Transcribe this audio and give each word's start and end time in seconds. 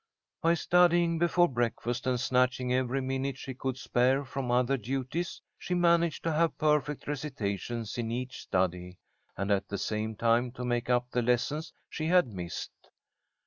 By 0.41 0.55
studying 0.55 1.19
before 1.19 1.47
breakfast, 1.47 2.07
and 2.07 2.19
snatching 2.19 2.73
every 2.73 3.01
minute 3.01 3.37
she 3.37 3.53
could 3.53 3.77
spare 3.77 4.25
from 4.25 4.49
other 4.49 4.75
duties, 4.75 5.43
she 5.59 5.75
managed 5.75 6.23
to 6.23 6.31
have 6.31 6.57
perfect 6.57 7.05
recitations 7.07 7.99
in 7.99 8.09
each 8.11 8.41
study, 8.41 8.97
and 9.37 9.51
at 9.51 9.67
the 9.69 9.77
same 9.77 10.15
time 10.15 10.53
to 10.53 10.65
make 10.65 10.89
up 10.89 11.11
the 11.11 11.21
lessons 11.21 11.71
she 11.87 12.07
had 12.07 12.25
missed. 12.29 12.71